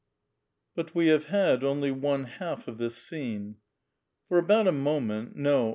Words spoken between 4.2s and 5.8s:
For about a moment,— no.